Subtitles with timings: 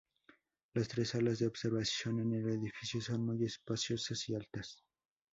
[0.73, 4.83] Las tres salas de observación en el edificio son muy espaciosas y altas.